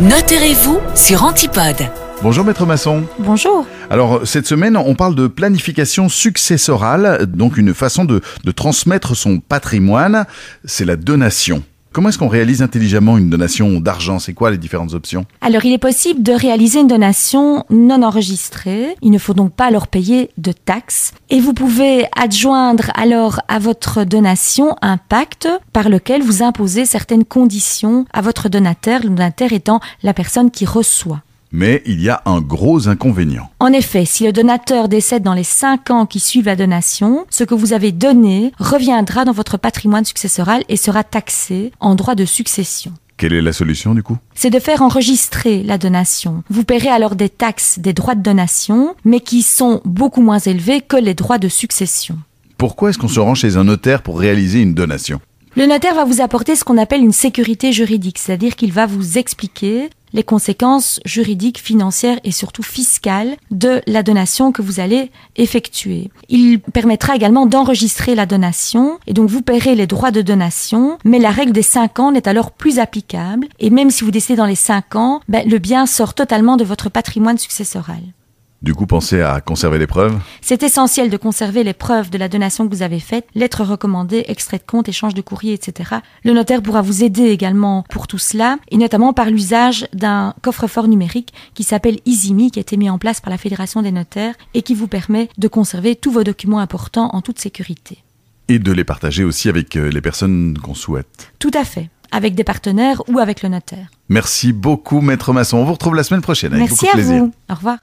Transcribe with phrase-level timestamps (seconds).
[0.00, 1.76] Notez-vous sur Antipode.
[2.22, 3.04] Bonjour Maître Masson.
[3.18, 3.66] Bonjour.
[3.90, 9.40] Alors cette semaine, on parle de planification successorale, donc une façon de, de transmettre son
[9.40, 10.24] patrimoine,
[10.64, 11.62] c'est la donation.
[11.92, 14.20] Comment est-ce qu'on réalise intelligemment une donation d'argent?
[14.20, 15.26] C'est quoi les différentes options?
[15.40, 18.94] Alors, il est possible de réaliser une donation non enregistrée.
[19.02, 21.12] Il ne faut donc pas leur payer de taxes.
[21.30, 27.24] Et vous pouvez adjoindre alors à votre donation un pacte par lequel vous imposez certaines
[27.24, 31.22] conditions à votre donateur, le donateur étant la personne qui reçoit.
[31.52, 33.50] Mais il y a un gros inconvénient.
[33.58, 37.42] En effet, si le donateur décède dans les 5 ans qui suivent la donation, ce
[37.42, 42.24] que vous avez donné reviendra dans votre patrimoine successoral et sera taxé en droit de
[42.24, 42.92] succession.
[43.16, 44.16] Quelle est la solution du coup?
[44.34, 46.42] C'est de faire enregistrer la donation.
[46.48, 50.80] Vous paierez alors des taxes des droits de donation, mais qui sont beaucoup moins élevés
[50.80, 52.16] que les droits de succession.
[52.56, 55.20] Pourquoi est-ce qu'on se rend chez un notaire pour réaliser une donation?
[55.56, 59.18] Le notaire va vous apporter ce qu'on appelle une sécurité juridique, c'est-à-dire qu'il va vous
[59.18, 66.10] expliquer les conséquences juridiques, financières et surtout fiscales de la donation que vous allez effectuer.
[66.28, 71.18] Il permettra également d'enregistrer la donation et donc vous paierez les droits de donation, mais
[71.18, 74.46] la règle des 5 ans n'est alors plus applicable et même si vous décédez dans
[74.46, 78.00] les 5 ans, ben, le bien sort totalement de votre patrimoine successoral.
[78.62, 82.28] Du coup, pensez à conserver les preuves C'est essentiel de conserver les preuves de la
[82.28, 85.96] donation que vous avez faite, lettres recommandées, extrait de compte, échange de courrier, etc.
[86.24, 90.88] Le notaire pourra vous aider également pour tout cela, et notamment par l'usage d'un coffre-fort
[90.88, 94.34] numérique qui s'appelle EasyMe, qui a été mis en place par la Fédération des notaires
[94.52, 98.04] et qui vous permet de conserver tous vos documents importants en toute sécurité.
[98.48, 101.32] Et de les partager aussi avec euh, les personnes qu'on souhaite.
[101.38, 103.86] Tout à fait, avec des partenaires ou avec le notaire.
[104.10, 105.56] Merci beaucoup Maître Masson.
[105.56, 107.24] On vous retrouve la semaine prochaine avec Merci beaucoup de à plaisir.
[107.24, 107.32] vous.
[107.48, 107.78] Au revoir.